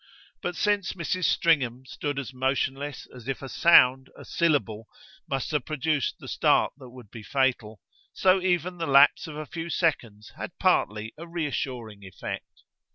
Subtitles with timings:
[0.41, 1.25] But since Mrs.
[1.25, 4.87] Stringham stood as motionless as if a sound, a syllable,
[5.29, 7.79] must have produced the start that would be fatal,
[8.11, 12.63] so even the lapse of a few seconds had partly a reassuring effect.